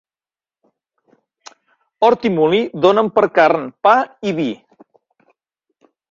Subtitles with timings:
[2.07, 3.93] Hort i molí donen per carn, pa
[4.31, 4.47] i vi.